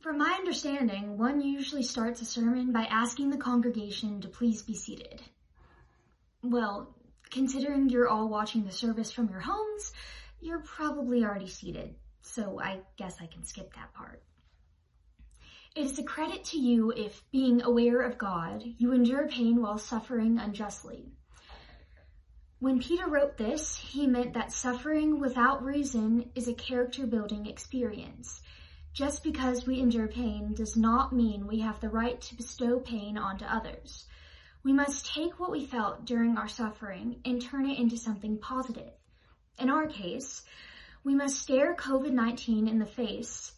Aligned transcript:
From 0.00 0.16
my 0.16 0.30
understanding, 0.32 1.18
one 1.18 1.42
usually 1.42 1.82
starts 1.82 2.22
a 2.22 2.24
sermon 2.24 2.72
by 2.72 2.84
asking 2.84 3.28
the 3.28 3.36
congregation 3.36 4.22
to 4.22 4.28
please 4.28 4.62
be 4.62 4.74
seated. 4.74 5.20
Well, 6.42 6.94
considering 7.30 7.90
you're 7.90 8.08
all 8.08 8.30
watching 8.30 8.64
the 8.64 8.72
service 8.72 9.12
from 9.12 9.28
your 9.28 9.40
homes, 9.40 9.92
you're 10.40 10.60
probably 10.60 11.22
already 11.22 11.48
seated, 11.48 11.94
so 12.22 12.58
I 12.58 12.80
guess 12.96 13.18
I 13.20 13.26
can 13.26 13.44
skip 13.44 13.74
that 13.74 13.92
part. 13.92 14.22
It 15.76 15.84
is 15.84 15.98
a 15.98 16.02
credit 16.02 16.44
to 16.44 16.58
you 16.58 16.92
if, 16.96 17.22
being 17.30 17.60
aware 17.60 18.00
of 18.00 18.16
God, 18.16 18.64
you 18.78 18.94
endure 18.94 19.28
pain 19.28 19.60
while 19.60 19.76
suffering 19.76 20.38
unjustly. 20.38 21.12
When 22.58 22.80
Peter 22.80 23.06
wrote 23.06 23.36
this, 23.36 23.76
he 23.76 24.06
meant 24.06 24.32
that 24.32 24.50
suffering 24.50 25.20
without 25.20 25.62
reason 25.62 26.30
is 26.34 26.48
a 26.48 26.54
character 26.54 27.06
building 27.06 27.44
experience. 27.44 28.40
Just 28.92 29.22
because 29.22 29.66
we 29.66 29.80
endure 29.80 30.08
pain 30.08 30.52
does 30.52 30.76
not 30.76 31.12
mean 31.12 31.46
we 31.46 31.60
have 31.60 31.80
the 31.80 31.88
right 31.88 32.20
to 32.22 32.34
bestow 32.34 32.80
pain 32.80 33.16
onto 33.16 33.44
others. 33.44 34.06
We 34.64 34.72
must 34.72 35.06
take 35.06 35.38
what 35.38 35.52
we 35.52 35.64
felt 35.64 36.04
during 36.04 36.36
our 36.36 36.48
suffering 36.48 37.20
and 37.24 37.40
turn 37.40 37.68
it 37.70 37.78
into 37.78 37.96
something 37.96 38.38
positive. 38.38 38.92
In 39.58 39.70
our 39.70 39.86
case, 39.86 40.42
we 41.04 41.14
must 41.14 41.38
stare 41.38 41.74
COVID-19 41.76 42.68
in 42.68 42.78
the 42.78 42.86
face 42.86 43.52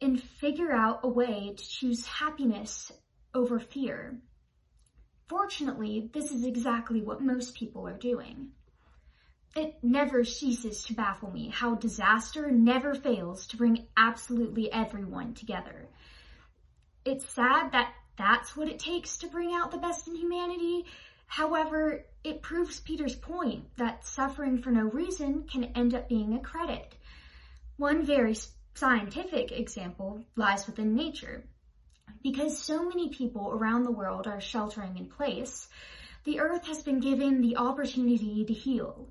and 0.00 0.20
figure 0.20 0.72
out 0.72 1.00
a 1.02 1.08
way 1.08 1.54
to 1.56 1.68
choose 1.68 2.06
happiness 2.06 2.90
over 3.34 3.60
fear. 3.60 4.18
Fortunately, 5.28 6.10
this 6.12 6.32
is 6.32 6.44
exactly 6.44 7.02
what 7.02 7.22
most 7.22 7.54
people 7.54 7.86
are 7.86 7.96
doing. 7.96 8.52
It 9.56 9.82
never 9.82 10.24
ceases 10.24 10.82
to 10.84 10.94
baffle 10.94 11.30
me 11.32 11.48
how 11.48 11.74
disaster 11.74 12.50
never 12.52 12.94
fails 12.94 13.48
to 13.48 13.56
bring 13.56 13.88
absolutely 13.96 14.70
everyone 14.72 15.34
together. 15.34 15.88
It's 17.04 17.28
sad 17.28 17.72
that 17.72 17.92
that's 18.16 18.56
what 18.56 18.68
it 18.68 18.78
takes 18.78 19.18
to 19.18 19.26
bring 19.26 19.52
out 19.52 19.72
the 19.72 19.78
best 19.78 20.06
in 20.06 20.14
humanity. 20.14 20.84
However, 21.26 22.04
it 22.22 22.42
proves 22.42 22.78
Peter's 22.80 23.16
point 23.16 23.64
that 23.76 24.06
suffering 24.06 24.62
for 24.62 24.70
no 24.70 24.84
reason 24.84 25.44
can 25.50 25.64
end 25.64 25.94
up 25.94 26.08
being 26.08 26.34
a 26.34 26.40
credit. 26.40 26.94
One 27.76 28.04
very 28.04 28.36
scientific 28.74 29.50
example 29.50 30.24
lies 30.36 30.66
within 30.66 30.94
nature. 30.94 31.42
Because 32.22 32.58
so 32.58 32.88
many 32.88 33.08
people 33.08 33.50
around 33.50 33.82
the 33.82 33.90
world 33.90 34.26
are 34.26 34.40
sheltering 34.40 34.96
in 34.96 35.06
place, 35.06 35.68
the 36.24 36.38
earth 36.38 36.66
has 36.66 36.82
been 36.82 37.00
given 37.00 37.40
the 37.40 37.56
opportunity 37.56 38.44
to 38.44 38.52
heal. 38.52 39.08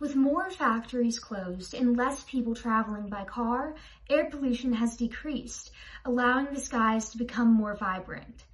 With 0.00 0.16
more 0.16 0.48
factories 0.48 1.18
closed 1.18 1.74
and 1.74 1.94
less 1.94 2.24
people 2.24 2.54
traveling 2.54 3.10
by 3.10 3.24
car, 3.24 3.74
air 4.08 4.30
pollution 4.30 4.72
has 4.72 4.96
decreased, 4.96 5.72
allowing 6.06 6.46
the 6.46 6.60
skies 6.60 7.10
to 7.10 7.18
become 7.18 7.52
more 7.52 7.76
vibrant. 7.76 8.46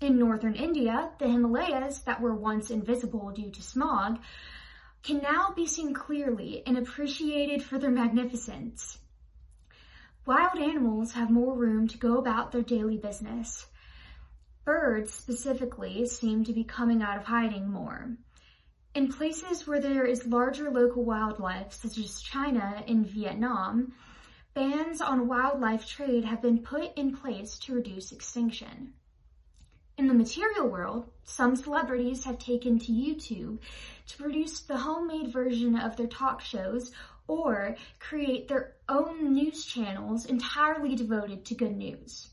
In 0.00 0.18
northern 0.18 0.54
India, 0.54 1.10
the 1.18 1.28
Himalayas 1.28 2.00
that 2.04 2.22
were 2.22 2.34
once 2.34 2.70
invisible 2.70 3.32
due 3.32 3.50
to 3.50 3.60
smog 3.60 4.18
can 5.02 5.18
now 5.18 5.52
be 5.54 5.66
seen 5.66 5.92
clearly 5.92 6.62
and 6.66 6.78
appreciated 6.78 7.62
for 7.62 7.78
their 7.78 7.90
magnificence. 7.90 8.96
Wild 10.24 10.58
animals 10.58 11.12
have 11.12 11.28
more 11.28 11.54
room 11.54 11.86
to 11.88 11.98
go 11.98 12.16
about 12.16 12.50
their 12.50 12.62
daily 12.62 12.96
business. 12.96 13.66
Birds 14.64 15.12
specifically 15.12 16.06
seem 16.06 16.44
to 16.44 16.54
be 16.54 16.64
coming 16.64 17.02
out 17.02 17.18
of 17.18 17.24
hiding 17.24 17.68
more. 17.70 18.16
In 18.94 19.12
places 19.12 19.66
where 19.66 19.80
there 19.80 20.04
is 20.04 20.24
larger 20.24 20.70
local 20.70 21.04
wildlife, 21.04 21.72
such 21.72 21.98
as 21.98 22.22
China 22.22 22.80
and 22.86 23.04
Vietnam, 23.04 23.92
bans 24.54 25.00
on 25.00 25.26
wildlife 25.26 25.84
trade 25.84 26.24
have 26.24 26.40
been 26.40 26.60
put 26.62 26.96
in 26.96 27.16
place 27.16 27.58
to 27.60 27.74
reduce 27.74 28.12
extinction. 28.12 28.94
In 29.98 30.06
the 30.06 30.14
material 30.14 30.68
world, 30.68 31.10
some 31.24 31.56
celebrities 31.56 32.24
have 32.24 32.38
taken 32.38 32.78
to 32.78 32.92
YouTube 32.92 33.58
to 34.06 34.16
produce 34.16 34.60
the 34.60 34.76
homemade 34.76 35.32
version 35.32 35.76
of 35.76 35.96
their 35.96 36.06
talk 36.06 36.40
shows 36.40 36.92
or 37.26 37.76
create 37.98 38.46
their 38.46 38.76
own 38.88 39.32
news 39.32 39.64
channels 39.64 40.24
entirely 40.26 40.94
devoted 40.94 41.44
to 41.46 41.56
good 41.56 41.76
news. 41.76 42.28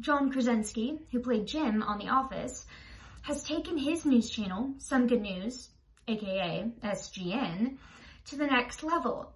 John 0.00 0.32
Krasinski, 0.32 0.98
who 1.12 1.20
played 1.20 1.46
Jim 1.46 1.82
on 1.82 1.98
The 1.98 2.08
Office, 2.08 2.64
has 3.20 3.44
taken 3.44 3.76
his 3.76 4.06
news 4.06 4.30
channel, 4.30 4.72
Some 4.78 5.08
Good 5.08 5.20
News, 5.20 5.68
aka 6.08 6.70
SGN, 6.82 7.76
to 8.26 8.36
the 8.36 8.46
next 8.46 8.82
level. 8.82 9.32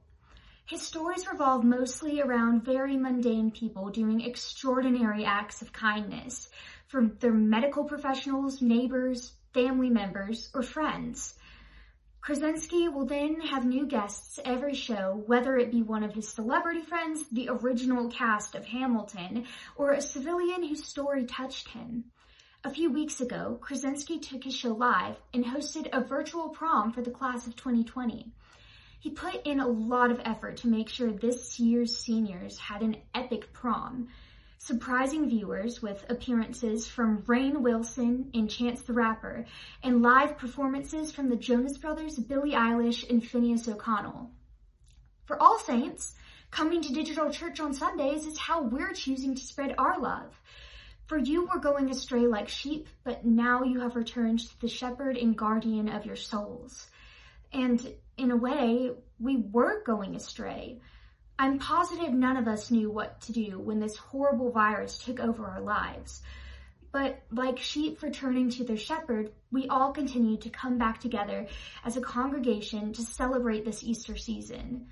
His 0.66 0.82
stories 0.82 1.26
revolve 1.26 1.64
mostly 1.64 2.20
around 2.20 2.64
very 2.64 2.96
mundane 2.96 3.50
people 3.50 3.90
doing 3.90 4.20
extraordinary 4.20 5.24
acts 5.24 5.62
of 5.62 5.72
kindness 5.72 6.48
from 6.86 7.16
their 7.18 7.32
medical 7.32 7.84
professionals, 7.84 8.62
neighbors, 8.62 9.32
family 9.52 9.90
members, 9.90 10.48
or 10.54 10.62
friends. 10.62 11.34
Krasinski 12.20 12.86
will 12.88 13.06
then 13.06 13.40
have 13.40 13.64
new 13.64 13.86
guests 13.86 14.38
every 14.44 14.74
show, 14.74 15.22
whether 15.26 15.56
it 15.56 15.72
be 15.72 15.82
one 15.82 16.04
of 16.04 16.14
his 16.14 16.28
celebrity 16.28 16.82
friends, 16.82 17.24
the 17.32 17.48
original 17.48 18.10
cast 18.10 18.54
of 18.54 18.66
Hamilton, 18.66 19.46
or 19.74 19.92
a 19.92 20.02
civilian 20.02 20.62
whose 20.62 20.84
story 20.84 21.24
touched 21.24 21.68
him. 21.68 22.04
A 22.62 22.70
few 22.70 22.92
weeks 22.92 23.22
ago, 23.22 23.58
Krasinski 23.62 24.18
took 24.18 24.44
his 24.44 24.54
show 24.54 24.72
live 24.74 25.16
and 25.32 25.44
hosted 25.44 25.88
a 25.92 26.04
virtual 26.04 26.50
prom 26.50 26.92
for 26.92 27.00
the 27.00 27.10
class 27.10 27.46
of 27.46 27.56
2020. 27.56 28.30
He 28.98 29.10
put 29.10 29.46
in 29.46 29.60
a 29.60 29.66
lot 29.66 30.10
of 30.10 30.20
effort 30.26 30.58
to 30.58 30.68
make 30.68 30.90
sure 30.90 31.10
this 31.10 31.58
year's 31.58 31.96
seniors 31.96 32.58
had 32.58 32.82
an 32.82 32.98
epic 33.14 33.52
prom 33.54 34.08
surprising 34.58 35.26
viewers 35.26 35.80
with 35.80 36.04
appearances 36.10 36.86
from 36.86 37.22
Rainn 37.22 37.62
Wilson 37.62 38.30
and 38.34 38.50
Chance 38.50 38.82
the 38.82 38.92
Rapper, 38.92 39.46
and 39.82 40.02
live 40.02 40.36
performances 40.36 41.10
from 41.10 41.30
the 41.30 41.36
Jonas 41.36 41.78
Brothers, 41.78 42.18
Billie 42.18 42.52
Eilish, 42.52 43.08
and 43.08 43.22
Finneas 43.22 43.66
O'Connell. 43.68 44.30
For 45.24 45.42
All 45.42 45.58
Saints, 45.58 46.14
coming 46.50 46.82
to 46.82 46.92
Digital 46.92 47.30
Church 47.30 47.58
on 47.58 47.72
Sundays 47.72 48.26
is 48.26 48.36
how 48.36 48.60
we're 48.60 48.92
choosing 48.92 49.34
to 49.34 49.42
spread 49.42 49.74
our 49.78 49.98
love. 49.98 50.38
For 51.10 51.18
you 51.18 51.46
were 51.46 51.58
going 51.58 51.90
astray 51.90 52.28
like 52.28 52.48
sheep, 52.48 52.86
but 53.02 53.24
now 53.24 53.64
you 53.64 53.80
have 53.80 53.96
returned 53.96 54.38
to 54.38 54.60
the 54.60 54.68
shepherd 54.68 55.16
and 55.16 55.36
guardian 55.36 55.88
of 55.88 56.06
your 56.06 56.14
souls. 56.14 56.86
And 57.52 57.84
in 58.16 58.30
a 58.30 58.36
way, 58.36 58.92
we 59.18 59.38
were 59.38 59.82
going 59.82 60.14
astray. 60.14 60.78
I'm 61.36 61.58
positive 61.58 62.12
none 62.12 62.36
of 62.36 62.46
us 62.46 62.70
knew 62.70 62.92
what 62.92 63.22
to 63.22 63.32
do 63.32 63.58
when 63.58 63.80
this 63.80 63.96
horrible 63.96 64.52
virus 64.52 64.98
took 64.98 65.18
over 65.18 65.44
our 65.44 65.60
lives. 65.60 66.22
But 66.92 67.20
like 67.32 67.58
sheep 67.58 68.04
returning 68.04 68.48
to 68.50 68.62
their 68.62 68.76
shepherd, 68.76 69.32
we 69.50 69.66
all 69.66 69.90
continued 69.90 70.42
to 70.42 70.50
come 70.50 70.78
back 70.78 71.00
together 71.00 71.48
as 71.84 71.96
a 71.96 72.00
congregation 72.00 72.92
to 72.92 73.02
celebrate 73.02 73.64
this 73.64 73.82
Easter 73.82 74.16
season. 74.16 74.86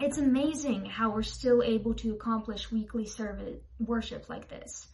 It's 0.00 0.16
amazing 0.16 0.86
how 0.86 1.10
we're 1.10 1.22
still 1.22 1.62
able 1.62 1.92
to 1.96 2.14
accomplish 2.14 2.72
weekly 2.72 3.04
service 3.04 3.60
worship 3.78 4.30
like 4.30 4.48
this. 4.48 4.86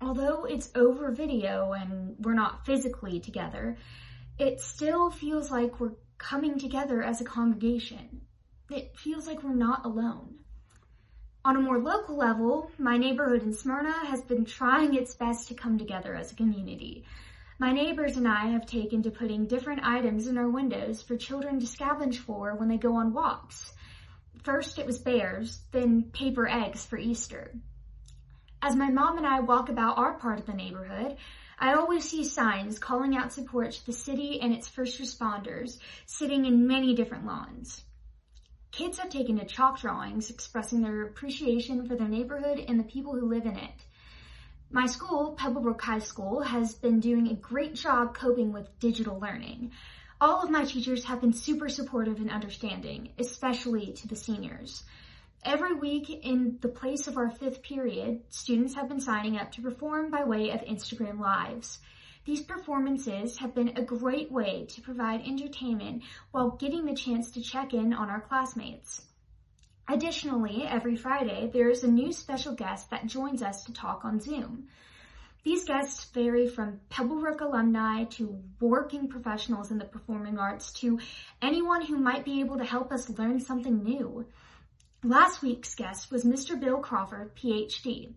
Although 0.00 0.44
it's 0.44 0.70
over 0.74 1.10
video 1.10 1.72
and 1.72 2.16
we're 2.18 2.34
not 2.34 2.64
physically 2.64 3.20
together, 3.20 3.76
it 4.38 4.60
still 4.60 5.10
feels 5.10 5.50
like 5.50 5.80
we're 5.80 5.96
coming 6.18 6.58
together 6.58 7.02
as 7.02 7.20
a 7.20 7.24
congregation 7.24 8.22
it 8.70 8.96
feels 8.96 9.26
like 9.26 9.42
we're 9.42 9.54
not 9.54 9.84
alone. 9.84 10.38
On 11.44 11.56
a 11.56 11.60
more 11.60 11.78
local 11.78 12.16
level, 12.16 12.70
my 12.78 12.98
neighborhood 12.98 13.42
in 13.42 13.54
Smyrna 13.54 14.06
has 14.06 14.20
been 14.20 14.44
trying 14.44 14.94
its 14.94 15.14
best 15.14 15.48
to 15.48 15.54
come 15.54 15.78
together 15.78 16.14
as 16.14 16.32
a 16.32 16.36
community. 16.36 17.04
My 17.58 17.72
neighbors 17.72 18.16
and 18.16 18.28
I 18.28 18.48
have 18.48 18.66
taken 18.66 19.02
to 19.02 19.10
putting 19.10 19.46
different 19.46 19.82
items 19.84 20.26
in 20.26 20.36
our 20.36 20.48
windows 20.48 21.00
for 21.00 21.16
children 21.16 21.60
to 21.60 21.66
scavenge 21.66 22.18
for 22.18 22.54
when 22.54 22.68
they 22.68 22.76
go 22.76 22.96
on 22.96 23.14
walks. 23.14 23.72
First 24.42 24.78
it 24.78 24.86
was 24.86 24.98
bears, 24.98 25.60
then 25.72 26.10
paper 26.12 26.46
eggs 26.46 26.84
for 26.84 26.98
Easter. 26.98 27.52
As 28.60 28.74
my 28.74 28.90
mom 28.90 29.18
and 29.18 29.26
I 29.26 29.40
walk 29.40 29.68
about 29.68 29.98
our 29.98 30.14
part 30.14 30.40
of 30.40 30.46
the 30.46 30.52
neighborhood, 30.52 31.16
I 31.60 31.74
always 31.74 32.08
see 32.08 32.24
signs 32.24 32.78
calling 32.78 33.16
out 33.16 33.32
support 33.32 33.72
to 33.72 33.86
the 33.86 33.92
city 33.92 34.40
and 34.40 34.52
its 34.52 34.68
first 34.68 35.00
responders 35.00 35.78
sitting 36.06 36.44
in 36.44 36.66
many 36.66 36.94
different 36.94 37.24
lawns. 37.24 37.82
Kids 38.72 38.98
have 38.98 39.10
taken 39.10 39.38
to 39.38 39.44
chalk 39.44 39.80
drawings 39.80 40.30
expressing 40.30 40.82
their 40.82 41.02
appreciation 41.02 41.86
for 41.86 41.94
their 41.94 42.08
neighborhood 42.08 42.58
and 42.66 42.78
the 42.78 42.84
people 42.84 43.14
who 43.14 43.28
live 43.28 43.46
in 43.46 43.56
it. 43.56 43.86
My 44.70 44.86
school, 44.86 45.36
Pebblebrook 45.38 45.80
High 45.80 46.00
School, 46.00 46.42
has 46.42 46.74
been 46.74 47.00
doing 47.00 47.28
a 47.28 47.34
great 47.34 47.74
job 47.74 48.14
coping 48.14 48.52
with 48.52 48.78
digital 48.80 49.18
learning. 49.18 49.70
All 50.20 50.42
of 50.42 50.50
my 50.50 50.64
teachers 50.64 51.04
have 51.04 51.20
been 51.20 51.32
super 51.32 51.68
supportive 51.68 52.18
and 52.18 52.30
understanding, 52.30 53.10
especially 53.18 53.92
to 53.92 54.08
the 54.08 54.16
seniors. 54.16 54.82
Every 55.44 55.74
week 55.74 56.10
in 56.10 56.58
the 56.60 56.68
place 56.68 57.06
of 57.06 57.16
our 57.16 57.30
fifth 57.30 57.62
period, 57.62 58.22
students 58.28 58.74
have 58.74 58.88
been 58.88 59.00
signing 59.00 59.38
up 59.38 59.52
to 59.52 59.62
perform 59.62 60.10
by 60.10 60.24
way 60.24 60.50
of 60.50 60.60
Instagram 60.62 61.20
Lives. 61.20 61.78
These 62.24 62.42
performances 62.42 63.38
have 63.38 63.54
been 63.54 63.76
a 63.76 63.82
great 63.82 64.32
way 64.32 64.66
to 64.70 64.82
provide 64.82 65.22
entertainment 65.22 66.02
while 66.32 66.50
getting 66.50 66.84
the 66.84 66.94
chance 66.94 67.30
to 67.30 67.40
check 67.40 67.72
in 67.72 67.92
on 67.94 68.10
our 68.10 68.20
classmates. 68.20 69.02
Additionally, 69.86 70.64
every 70.64 70.96
Friday, 70.96 71.48
there 71.52 71.70
is 71.70 71.84
a 71.84 71.90
new 71.90 72.12
special 72.12 72.54
guest 72.54 72.90
that 72.90 73.06
joins 73.06 73.40
us 73.40 73.64
to 73.64 73.72
talk 73.72 74.04
on 74.04 74.20
Zoom. 74.20 74.68
These 75.44 75.64
guests 75.64 76.04
vary 76.12 76.48
from 76.48 76.80
Pebblebrook 76.90 77.40
alumni 77.40 78.04
to 78.04 78.42
working 78.60 79.08
professionals 79.08 79.70
in 79.70 79.78
the 79.78 79.84
performing 79.84 80.38
arts 80.38 80.72
to 80.80 80.98
anyone 81.40 81.86
who 81.86 81.96
might 81.96 82.24
be 82.24 82.40
able 82.40 82.58
to 82.58 82.64
help 82.64 82.92
us 82.92 83.08
learn 83.08 83.40
something 83.40 83.82
new. 83.84 84.26
Last 85.04 85.42
week's 85.42 85.76
guest 85.76 86.10
was 86.10 86.24
Mr. 86.24 86.58
Bill 86.58 86.78
Crawford, 86.78 87.36
PhD. 87.36 88.14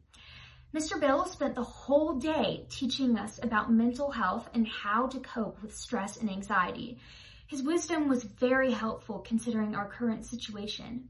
Mr. 0.73 0.99
Bill 0.99 1.25
spent 1.25 1.53
the 1.53 1.63
whole 1.63 2.15
day 2.15 2.65
teaching 2.71 3.19
us 3.19 3.39
about 3.43 3.71
mental 3.71 4.09
health 4.09 4.49
and 4.55 4.67
how 4.67 5.05
to 5.05 5.19
cope 5.19 5.61
with 5.61 5.75
stress 5.75 6.17
and 6.17 6.27
anxiety. 6.27 6.97
His 7.45 7.61
wisdom 7.61 8.07
was 8.07 8.23
very 8.23 8.71
helpful 8.71 9.19
considering 9.19 9.75
our 9.75 9.89
current 9.89 10.25
situation. 10.25 11.09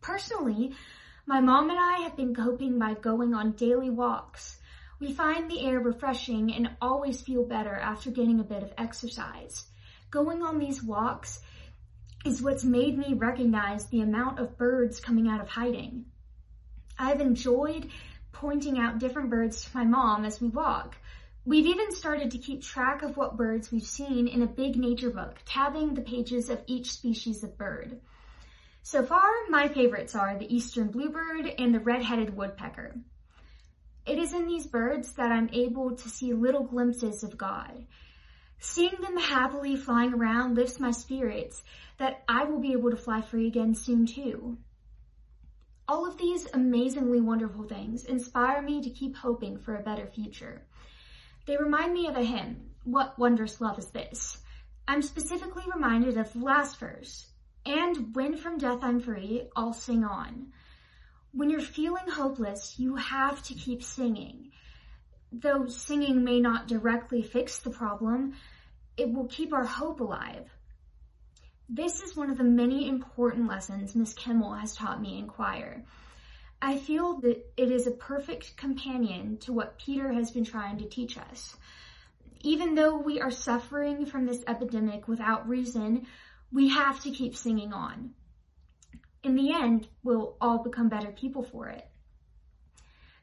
Personally, 0.00 0.76
my 1.26 1.40
mom 1.40 1.70
and 1.70 1.78
I 1.80 2.02
have 2.04 2.16
been 2.16 2.32
coping 2.32 2.78
by 2.78 2.94
going 2.94 3.34
on 3.34 3.52
daily 3.52 3.90
walks. 3.90 4.60
We 5.00 5.12
find 5.12 5.50
the 5.50 5.66
air 5.66 5.80
refreshing 5.80 6.54
and 6.54 6.70
always 6.80 7.20
feel 7.20 7.44
better 7.44 7.74
after 7.74 8.12
getting 8.12 8.38
a 8.38 8.44
bit 8.44 8.62
of 8.62 8.72
exercise. 8.78 9.64
Going 10.12 10.42
on 10.42 10.60
these 10.60 10.84
walks 10.84 11.40
is 12.24 12.42
what's 12.42 12.64
made 12.64 12.98
me 12.98 13.14
recognize 13.14 13.86
the 13.86 14.00
amount 14.00 14.38
of 14.38 14.58
birds 14.58 15.00
coming 15.00 15.28
out 15.28 15.40
of 15.40 15.48
hiding. 15.48 16.06
I've 16.98 17.20
enjoyed 17.20 17.90
pointing 18.32 18.78
out 18.78 18.98
different 18.98 19.30
birds 19.30 19.64
to 19.64 19.76
my 19.76 19.84
mom 19.84 20.24
as 20.24 20.40
we 20.40 20.48
walk. 20.48 20.96
We've 21.44 21.66
even 21.66 21.92
started 21.92 22.32
to 22.32 22.38
keep 22.38 22.62
track 22.62 23.02
of 23.02 23.16
what 23.16 23.36
birds 23.36 23.72
we've 23.72 23.82
seen 23.82 24.28
in 24.28 24.42
a 24.42 24.46
big 24.46 24.76
nature 24.76 25.10
book, 25.10 25.36
tabbing 25.46 25.94
the 25.94 26.02
pages 26.02 26.50
of 26.50 26.62
each 26.66 26.92
species 26.92 27.42
of 27.42 27.56
bird. 27.56 28.00
So 28.82 29.04
far, 29.04 29.30
my 29.48 29.68
favorites 29.68 30.14
are 30.14 30.36
the 30.36 30.54
eastern 30.54 30.88
bluebird 30.88 31.46
and 31.58 31.74
the 31.74 31.80
red-headed 31.80 32.36
woodpecker. 32.36 32.96
It 34.06 34.18
is 34.18 34.32
in 34.32 34.46
these 34.46 34.66
birds 34.66 35.12
that 35.12 35.30
I'm 35.30 35.50
able 35.52 35.96
to 35.96 36.08
see 36.08 36.32
little 36.32 36.64
glimpses 36.64 37.22
of 37.22 37.38
God. 37.38 37.86
Seeing 38.60 39.00
them 39.00 39.16
happily 39.16 39.76
flying 39.76 40.14
around 40.14 40.56
lifts 40.56 40.80
my 40.80 40.90
spirits 40.90 41.62
that 41.98 42.24
I 42.28 42.44
will 42.44 42.60
be 42.60 42.72
able 42.72 42.90
to 42.90 42.96
fly 42.96 43.20
free 43.22 43.46
again 43.46 43.74
soon 43.74 44.06
too. 44.06 44.58
All 45.86 46.06
of 46.06 46.18
these 46.18 46.46
amazingly 46.52 47.20
wonderful 47.20 47.64
things 47.64 48.04
inspire 48.04 48.60
me 48.60 48.82
to 48.82 48.90
keep 48.90 49.16
hoping 49.16 49.58
for 49.58 49.76
a 49.76 49.82
better 49.82 50.06
future. 50.06 50.66
They 51.46 51.56
remind 51.56 51.94
me 51.94 52.08
of 52.08 52.16
a 52.16 52.22
hymn, 52.22 52.70
What 52.84 53.18
Wondrous 53.18 53.60
Love 53.60 53.78
Is 53.78 53.90
This? 53.90 54.38
I'm 54.86 55.02
specifically 55.02 55.64
reminded 55.72 56.18
of 56.18 56.32
the 56.32 56.40
last 56.40 56.78
verse, 56.78 57.26
and 57.64 58.14
when 58.14 58.36
from 58.36 58.58
death 58.58 58.80
I'm 58.82 59.00
free, 59.00 59.48
I'll 59.56 59.72
sing 59.72 60.04
on. 60.04 60.52
When 61.32 61.48
you're 61.48 61.60
feeling 61.60 62.08
hopeless, 62.08 62.78
you 62.78 62.96
have 62.96 63.42
to 63.44 63.54
keep 63.54 63.82
singing. 63.82 64.50
Though 65.32 65.66
singing 65.66 66.24
may 66.24 66.40
not 66.40 66.68
directly 66.68 67.22
fix 67.22 67.58
the 67.58 67.70
problem, 67.70 68.34
it 68.96 69.12
will 69.12 69.26
keep 69.26 69.52
our 69.52 69.64
hope 69.64 70.00
alive. 70.00 70.50
This 71.68 72.00
is 72.00 72.16
one 72.16 72.30
of 72.30 72.38
the 72.38 72.44
many 72.44 72.88
important 72.88 73.46
lessons 73.46 73.94
Miss 73.94 74.14
Kimmel 74.14 74.54
has 74.54 74.74
taught 74.74 75.00
me 75.00 75.18
in 75.18 75.26
choir. 75.26 75.84
I 76.60 76.78
feel 76.78 77.20
that 77.20 77.44
it 77.56 77.70
is 77.70 77.86
a 77.86 77.92
perfect 77.92 78.56
companion 78.56 79.38
to 79.38 79.52
what 79.52 79.78
Peter 79.78 80.12
has 80.12 80.30
been 80.30 80.44
trying 80.44 80.78
to 80.78 80.88
teach 80.88 81.18
us. 81.18 81.56
Even 82.40 82.74
though 82.74 82.96
we 82.96 83.20
are 83.20 83.30
suffering 83.30 84.06
from 84.06 84.26
this 84.26 84.42
epidemic 84.46 85.06
without 85.06 85.48
reason, 85.48 86.06
we 86.50 86.68
have 86.68 87.02
to 87.02 87.10
keep 87.10 87.36
singing 87.36 87.72
on 87.72 88.14
in 89.22 89.34
the 89.34 89.52
end, 89.52 89.88
we'll 90.02 90.36
all 90.40 90.62
become 90.62 90.88
better 90.88 91.10
people 91.10 91.42
for 91.42 91.68
it. 91.68 91.86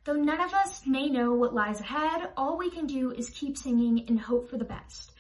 Though 0.06 0.14
none 0.14 0.40
of 0.40 0.54
us 0.54 0.86
may 0.86 1.10
know 1.10 1.34
what 1.34 1.56
lies 1.56 1.82
ahead, 1.82 2.30
all 2.38 2.58
we 2.58 2.70
can 2.70 2.86
do 2.86 3.12
is 3.12 3.30
keep 3.32 3.58
singing 3.58 4.06
and 4.08 4.20
hope 4.20 4.50
for 4.50 4.58
the 4.58 4.64
best. 4.64 5.12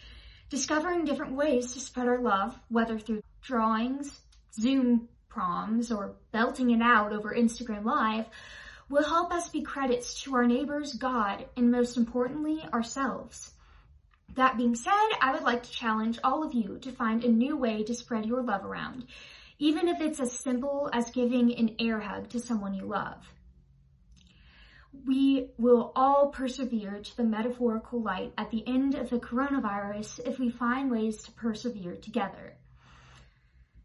Discovering 0.49 1.05
different 1.05 1.33
ways 1.33 1.73
to 1.73 1.79
spread 1.79 2.07
our 2.07 2.21
love, 2.21 2.55
whether 2.69 2.99
through 2.99 3.23
drawings, 3.41 4.21
Zoom 4.53 5.09
proms, 5.27 5.91
or 5.91 6.13
belting 6.31 6.69
it 6.69 6.83
out 6.83 7.13
over 7.13 7.33
Instagram 7.33 7.83
Live, 7.83 8.27
will 8.87 9.03
help 9.03 9.33
us 9.33 9.49
be 9.49 9.63
credits 9.63 10.21
to 10.21 10.35
our 10.35 10.45
neighbors, 10.45 10.93
God, 10.93 11.45
and 11.57 11.71
most 11.71 11.97
importantly, 11.97 12.63
ourselves. 12.71 13.51
That 14.35 14.55
being 14.55 14.75
said, 14.75 15.09
I 15.19 15.33
would 15.33 15.43
like 15.43 15.63
to 15.63 15.71
challenge 15.71 16.19
all 16.23 16.43
of 16.43 16.53
you 16.53 16.77
to 16.83 16.91
find 16.91 17.23
a 17.23 17.27
new 17.27 17.57
way 17.57 17.83
to 17.83 17.95
spread 17.95 18.25
your 18.27 18.43
love 18.43 18.63
around 18.63 19.05
even 19.57 19.87
if 19.87 20.01
it's 20.01 20.19
as 20.19 20.33
simple 20.33 20.89
as 20.91 21.11
giving 21.11 21.55
an 21.55 21.75
air 21.79 21.99
hug 21.99 22.29
to 22.29 22.39
someone 22.39 22.73
you 22.73 22.85
love. 22.85 23.17
We 25.05 25.51
will 25.57 25.91
all 25.95 26.27
persevere 26.27 27.01
to 27.01 27.17
the 27.17 27.23
metaphorical 27.23 28.01
light 28.01 28.33
at 28.37 28.51
the 28.51 28.63
end 28.67 28.95
of 28.95 29.09
the 29.09 29.19
coronavirus 29.19 30.19
if 30.25 30.39
we 30.39 30.49
find 30.49 30.91
ways 30.91 31.23
to 31.23 31.31
persevere 31.31 31.95
together. 31.95 32.55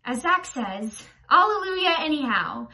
As 0.05 0.23
Zach 0.23 0.47
says, 0.47 1.03
Alleluia 1.31 1.97
anyhow. 2.01 2.69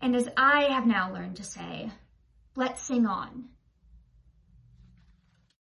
And 0.00 0.14
as 0.14 0.28
I 0.36 0.64
have 0.64 0.86
now 0.86 1.12
learned 1.12 1.36
to 1.36 1.44
say, 1.44 1.90
let's 2.54 2.82
sing 2.82 3.06
on. 3.06 3.48